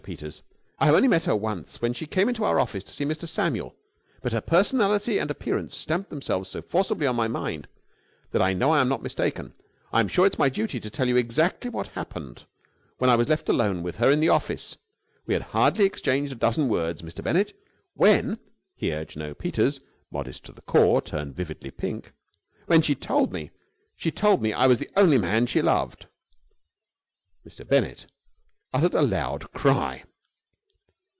Peters. 0.03 0.41
"I 0.79 0.85
have 0.87 0.95
only 0.95 1.07
met 1.07 1.25
her 1.25 1.35
once, 1.35 1.79
when 1.79 1.93
she 1.93 2.07
came 2.07 2.27
into 2.27 2.43
our 2.43 2.59
office 2.59 2.83
to 2.85 2.91
see 2.93 3.05
Mr. 3.05 3.27
Samuel, 3.27 3.75
but 4.23 4.33
her 4.33 4.41
personality 4.41 5.19
and 5.19 5.29
appearance 5.29 5.77
stamped 5.77 6.09
themselves 6.09 6.49
so 6.49 6.63
forcibly 6.63 7.05
on 7.05 7.15
my 7.15 7.27
mind, 7.27 7.67
that 8.31 8.41
I 8.41 8.53
know 8.55 8.71
I 8.71 8.81
am 8.81 8.89
not 8.89 9.03
mistaken. 9.03 9.53
I 9.93 9.99
am 9.99 10.07
sure 10.07 10.25
it 10.25 10.33
is 10.33 10.39
my 10.39 10.49
duty 10.49 10.79
to 10.79 10.89
tell 10.89 11.07
you 11.07 11.17
exactly 11.17 11.69
what 11.69 11.89
happened 11.89 12.47
when 12.97 13.11
I 13.11 13.15
was 13.15 13.29
left 13.29 13.47
alone 13.47 13.83
with 13.83 13.97
her 13.97 14.09
in 14.09 14.19
the 14.21 14.29
office. 14.29 14.75
We 15.27 15.35
had 15.35 15.43
hardly 15.43 15.85
exchanged 15.85 16.31
a 16.33 16.35
dozen 16.35 16.67
words, 16.67 17.03
Mr. 17.03 17.23
Bennett, 17.23 17.53
when" 17.93 18.39
here 18.75 19.05
Jno. 19.05 19.37
Peters, 19.37 19.81
modest 20.09 20.45
to 20.45 20.51
the 20.51 20.63
core, 20.63 20.99
turned 21.03 21.35
vividly 21.35 21.69
pink, 21.69 22.11
"when 22.65 22.81
she 22.81 22.95
told 22.95 23.31
me 23.31 23.51
she 23.95 24.09
told 24.09 24.41
me 24.41 24.49
that 24.49 24.61
I 24.61 24.65
was 24.67 24.79
the 24.79 24.89
only 24.97 25.19
man 25.19 25.45
she 25.45 25.61
loved!" 25.61 26.07
Mr. 27.47 27.67
Bennett 27.69 28.07
uttered 28.73 28.93
a 28.95 29.01
loud 29.01 29.51
cry. 29.51 30.01